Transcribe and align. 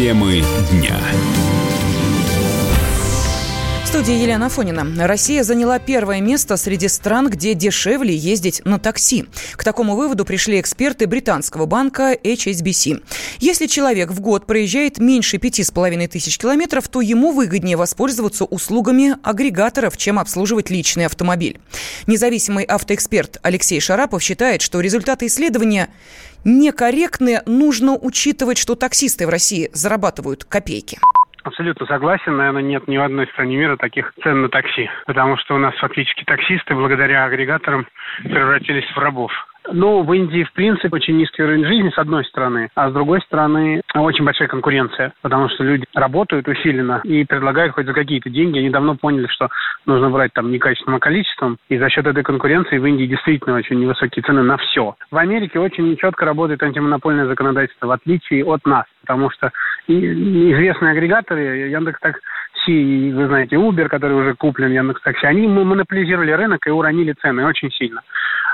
Темы 0.00 0.42
дня 0.70 0.98
студии 3.90 4.22
Елена 4.22 4.48
Фонина. 4.48 4.86
Россия 5.08 5.42
заняла 5.42 5.80
первое 5.80 6.20
место 6.20 6.56
среди 6.56 6.86
стран, 6.86 7.28
где 7.28 7.54
дешевле 7.54 8.14
ездить 8.14 8.62
на 8.64 8.78
такси. 8.78 9.24
К 9.56 9.64
такому 9.64 9.96
выводу 9.96 10.24
пришли 10.24 10.60
эксперты 10.60 11.08
британского 11.08 11.66
банка 11.66 12.14
HSBC. 12.14 13.02
Если 13.40 13.66
человек 13.66 14.12
в 14.12 14.20
год 14.20 14.46
проезжает 14.46 14.98
меньше 14.98 15.38
пяти 15.38 15.64
с 15.64 15.72
половиной 15.72 16.06
тысяч 16.06 16.38
километров, 16.38 16.86
то 16.86 17.00
ему 17.00 17.32
выгоднее 17.32 17.76
воспользоваться 17.76 18.44
услугами 18.44 19.16
агрегаторов, 19.24 19.96
чем 19.96 20.20
обслуживать 20.20 20.70
личный 20.70 21.06
автомобиль. 21.06 21.58
Независимый 22.06 22.62
автоэксперт 22.66 23.38
Алексей 23.42 23.80
Шарапов 23.80 24.22
считает, 24.22 24.62
что 24.62 24.78
результаты 24.78 25.26
исследования 25.26 25.88
некорректны. 26.44 27.42
Нужно 27.44 27.96
учитывать, 27.96 28.56
что 28.56 28.76
таксисты 28.76 29.26
в 29.26 29.30
России 29.30 29.68
зарабатывают 29.72 30.44
копейки. 30.44 31.00
Абсолютно 31.42 31.86
согласен. 31.86 32.36
Наверное, 32.36 32.62
нет 32.62 32.86
ни 32.88 32.96
в 32.96 33.02
одной 33.02 33.26
стране 33.28 33.56
мира 33.56 33.76
таких 33.76 34.12
цен 34.22 34.42
на 34.42 34.48
такси. 34.48 34.90
Потому 35.06 35.36
что 35.36 35.54
у 35.54 35.58
нас 35.58 35.74
фактически 35.76 36.24
таксисты 36.24 36.74
благодаря 36.74 37.24
агрегаторам 37.24 37.86
превратились 38.22 38.88
в 38.94 38.98
рабов. 38.98 39.32
Ну, 39.72 40.02
в 40.02 40.12
Индии, 40.12 40.42
в 40.42 40.52
принципе, 40.52 40.88
очень 40.90 41.16
низкий 41.16 41.42
уровень 41.42 41.64
жизни, 41.64 41.90
с 41.90 41.98
одной 41.98 42.24
стороны, 42.24 42.70
а 42.74 42.90
с 42.90 42.92
другой 42.92 43.20
стороны, 43.20 43.82
очень 43.94 44.24
большая 44.24 44.48
конкуренция, 44.48 45.12
потому 45.22 45.48
что 45.48 45.62
люди 45.62 45.84
работают 45.94 46.48
усиленно 46.48 47.00
и 47.04 47.24
предлагают 47.24 47.74
хоть 47.74 47.86
за 47.86 47.92
какие-то 47.92 48.30
деньги. 48.30 48.58
Они 48.58 48.70
давно 48.70 48.96
поняли, 48.96 49.26
что 49.28 49.48
нужно 49.86 50.10
брать 50.10 50.32
там 50.32 50.50
некачественным, 50.50 50.98
количеством, 50.98 51.58
и 51.68 51.78
за 51.78 51.88
счет 51.90 52.06
этой 52.06 52.22
конкуренции 52.22 52.78
в 52.78 52.86
Индии 52.86 53.04
действительно 53.04 53.56
очень 53.56 53.78
невысокие 53.78 54.22
цены 54.22 54.42
на 54.42 54.56
все. 54.56 54.94
В 55.10 55.16
Америке 55.16 55.60
очень 55.60 55.96
четко 55.98 56.24
работает 56.24 56.62
антимонопольное 56.62 57.26
законодательство, 57.26 57.86
в 57.86 57.90
отличие 57.92 58.44
от 58.44 58.64
нас, 58.64 58.86
потому 59.02 59.30
что 59.30 59.52
известные 59.90 60.92
агрегаторы, 60.92 61.68
Яндекс 61.68 62.00
так 62.00 62.20
Такси, 62.60 63.12
вы 63.12 63.26
знаете, 63.26 63.56
Uber, 63.56 63.88
который 63.88 64.16
уже 64.16 64.34
куплен 64.34 64.72
Яндекс 64.72 65.02
Такси, 65.02 65.26
они 65.26 65.46
монополизировали 65.46 66.32
рынок 66.32 66.66
и 66.66 66.70
уронили 66.70 67.14
цены 67.20 67.46
очень 67.46 67.70
сильно. 67.70 68.02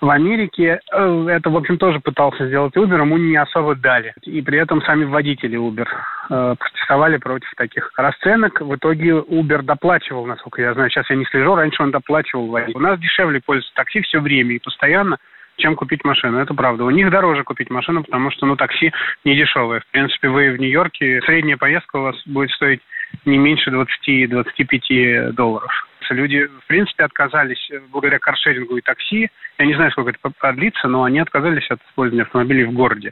В 0.00 0.08
Америке 0.08 0.80
э, 0.92 1.26
это, 1.28 1.50
в 1.50 1.56
общем, 1.56 1.76
тоже 1.76 2.00
пытался 2.00 2.46
сделать 2.46 2.74
Uber, 2.74 3.00
ему 3.00 3.18
не 3.18 3.36
особо 3.36 3.74
дали. 3.74 4.14
И 4.22 4.40
при 4.40 4.58
этом 4.58 4.80
сами 4.82 5.04
водители 5.04 5.58
Uber 5.58 5.86
э, 6.30 6.54
протестовали 6.58 7.18
против 7.18 7.50
таких 7.54 7.92
расценок. 7.96 8.62
В 8.62 8.74
итоге 8.76 9.10
Uber 9.10 9.62
доплачивал, 9.62 10.24
насколько 10.24 10.62
я 10.62 10.72
знаю. 10.72 10.88
Сейчас 10.88 11.10
я 11.10 11.16
не 11.16 11.26
слежу, 11.26 11.54
раньше 11.54 11.82
он 11.82 11.90
доплачивал. 11.90 12.50
У 12.74 12.80
нас 12.80 12.98
дешевле 12.98 13.42
пользоваться 13.44 13.74
такси 13.74 14.00
все 14.00 14.20
время 14.20 14.54
и 14.54 14.58
постоянно, 14.58 15.18
чем 15.60 15.76
купить 15.76 16.04
машину. 16.04 16.38
Это 16.38 16.54
правда. 16.54 16.84
У 16.84 16.90
них 16.90 17.10
дороже 17.10 17.44
купить 17.44 17.70
машину, 17.70 18.02
потому 18.02 18.30
что, 18.30 18.46
ну, 18.46 18.56
такси 18.56 18.92
не 19.24 19.36
дешевое. 19.36 19.80
В 19.80 19.86
принципе, 19.92 20.28
вы 20.28 20.50
в 20.50 20.58
Нью-Йорке, 20.58 21.20
средняя 21.22 21.56
поездка 21.56 21.96
у 21.96 22.02
вас 22.02 22.16
будет 22.26 22.50
стоить 22.50 22.80
не 23.24 23.38
меньше 23.38 23.70
20-25 23.70 25.32
долларов. 25.32 25.70
Люди, 26.10 26.46
в 26.46 26.66
принципе, 26.66 27.04
отказались 27.04 27.70
благодаря 27.92 28.18
каршерингу 28.18 28.76
и 28.76 28.80
такси. 28.80 29.28
Я 29.58 29.66
не 29.66 29.74
знаю, 29.74 29.92
сколько 29.92 30.10
это 30.10 30.30
продлится, 30.36 30.88
но 30.88 31.04
они 31.04 31.20
отказались 31.20 31.70
от 31.70 31.80
использования 31.88 32.24
автомобилей 32.24 32.64
в 32.64 32.72
городе. 32.72 33.10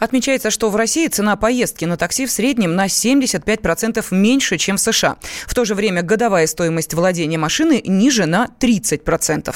Отмечается, 0.00 0.50
что 0.50 0.70
в 0.70 0.76
России 0.76 1.06
цена 1.06 1.36
поездки 1.36 1.84
на 1.84 1.96
такси 1.96 2.26
в 2.26 2.30
среднем 2.30 2.74
на 2.74 2.86
75% 2.86 4.04
меньше, 4.10 4.56
чем 4.56 4.76
в 4.76 4.80
США. 4.80 5.16
В 5.46 5.54
то 5.54 5.64
же 5.64 5.74
время 5.74 6.02
годовая 6.02 6.46
стоимость 6.46 6.94
владения 6.94 7.38
машины 7.38 7.82
ниже 7.84 8.26
на 8.26 8.48
30%. 8.60 9.54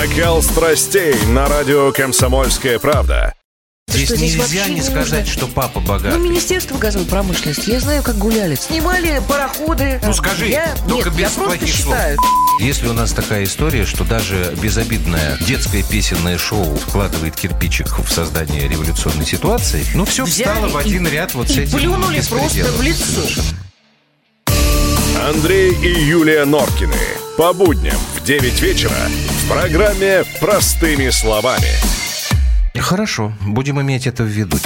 Накал 0.00 0.42
страстей 0.42 1.14
на 1.26 1.46
радио 1.46 1.92
«Комсомольская 1.92 2.78
правда». 2.78 3.34
Здесь, 3.86 4.06
что, 4.06 4.16
здесь 4.16 4.34
нельзя 4.34 4.68
не 4.68 4.80
сказать, 4.80 5.28
что 5.28 5.46
папа 5.46 5.80
богатый. 5.80 6.16
Ну, 6.16 6.24
Министерство 6.24 6.78
газовой 6.78 7.06
промышленности. 7.06 7.68
Я 7.68 7.80
знаю, 7.80 8.02
как 8.02 8.16
гуляли. 8.16 8.54
Снимали 8.54 9.20
пароходы. 9.28 10.00
Ну, 10.02 10.14
скажи, 10.14 10.46
я... 10.46 10.74
только 10.88 11.10
Нет, 11.10 11.18
без 11.18 11.36
я 11.36 11.44
плохих 11.44 11.74
слов. 11.74 11.96
Если 12.60 12.88
у 12.88 12.94
нас 12.94 13.12
такая 13.12 13.44
история, 13.44 13.84
что 13.84 14.04
даже 14.04 14.56
безобидное 14.62 15.36
детское 15.46 15.82
песенное 15.82 16.38
шоу 16.38 16.76
вкладывает 16.76 17.36
кирпичик 17.36 17.98
в 17.98 18.10
создание 18.10 18.68
революционной 18.68 19.26
ситуации, 19.26 19.84
ну, 19.94 20.06
все 20.06 20.24
Взяли 20.24 20.48
встало 20.48 20.68
в 20.68 20.76
один 20.78 21.06
и, 21.08 21.10
ряд 21.10 21.34
вот 21.34 21.50
и 21.50 21.52
с 21.52 21.58
этим 21.58 21.78
плюнули 21.78 22.22
просто 22.22 22.72
в 22.72 22.80
лицо. 22.80 23.42
Андрей 25.28 25.74
и 25.74 26.04
Юлия 26.04 26.46
Норкины. 26.46 26.96
По 27.36 27.52
будням 27.52 27.98
в 28.16 28.24
9 28.24 28.60
вечера 28.60 28.96
в 29.28 29.39
программе 29.50 30.22
«Простыми 30.38 31.10
словами». 31.10 31.66
Хорошо, 32.78 33.32
будем 33.44 33.80
иметь 33.80 34.06
это 34.06 34.22
в 34.22 34.26
виду. 34.26 34.56